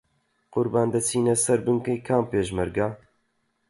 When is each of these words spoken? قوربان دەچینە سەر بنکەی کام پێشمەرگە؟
قوربان 0.53 0.87
دەچینە 0.93 1.35
سەر 1.45 1.59
بنکەی 1.65 2.03
کام 2.07 2.23
پێشمەرگە؟ 2.31 2.87